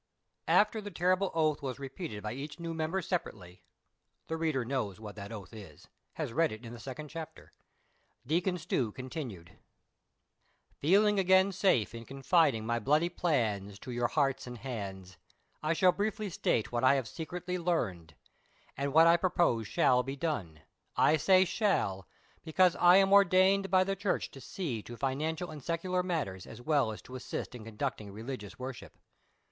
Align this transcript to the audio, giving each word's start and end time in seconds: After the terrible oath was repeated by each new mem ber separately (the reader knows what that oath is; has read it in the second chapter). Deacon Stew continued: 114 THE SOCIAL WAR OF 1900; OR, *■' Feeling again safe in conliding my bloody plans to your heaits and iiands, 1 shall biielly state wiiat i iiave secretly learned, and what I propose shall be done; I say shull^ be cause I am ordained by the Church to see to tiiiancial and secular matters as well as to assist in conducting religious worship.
After 0.47 0.81
the 0.81 0.89
terrible 0.89 1.29
oath 1.35 1.61
was 1.61 1.77
repeated 1.77 2.23
by 2.23 2.33
each 2.33 2.59
new 2.59 2.73
mem 2.73 2.89
ber 2.89 3.03
separately 3.03 3.61
(the 4.29 4.35
reader 4.35 4.65
knows 4.65 4.99
what 4.99 5.15
that 5.15 5.31
oath 5.31 5.53
is; 5.53 5.89
has 6.13 6.33
read 6.33 6.51
it 6.51 6.65
in 6.65 6.73
the 6.73 6.79
second 6.79 7.09
chapter). 7.09 7.51
Deacon 8.25 8.57
Stew 8.57 8.91
continued: 8.93 9.49
114 10.79 10.81
THE 10.81 10.87
SOCIAL 10.87 11.01
WAR 11.03 11.07
OF 11.07 11.17
1900; 11.17 11.19
OR, 11.19 11.19
*■' 11.19 11.19
Feeling 11.19 11.19
again 11.19 11.51
safe 11.51 11.93
in 11.93 12.05
conliding 12.05 12.65
my 12.65 12.79
bloody 12.79 13.09
plans 13.09 13.77
to 13.77 13.91
your 13.91 14.07
heaits 14.07 14.47
and 14.47 14.59
iiands, 14.61 15.17
1 15.59 15.75
shall 15.75 15.93
biielly 15.93 16.31
state 16.31 16.71
wiiat 16.71 16.83
i 16.83 16.95
iiave 16.99 17.05
secretly 17.07 17.59
learned, 17.59 18.15
and 18.75 18.93
what 18.93 19.05
I 19.05 19.17
propose 19.17 19.67
shall 19.67 20.01
be 20.01 20.15
done; 20.15 20.61
I 20.97 21.15
say 21.17 21.45
shull^ 21.45 22.05
be 22.43 22.51
cause 22.53 22.75
I 22.77 22.95
am 22.95 23.13
ordained 23.13 23.69
by 23.69 23.83
the 23.83 23.95
Church 23.95 24.31
to 24.31 24.41
see 24.41 24.81
to 24.81 24.97
tiiiancial 24.97 25.51
and 25.51 25.61
secular 25.63 26.01
matters 26.01 26.47
as 26.47 26.59
well 26.59 26.91
as 26.91 27.03
to 27.03 27.13
assist 27.15 27.53
in 27.53 27.63
conducting 27.65 28.11
religious 28.11 28.57
worship. 28.57 28.97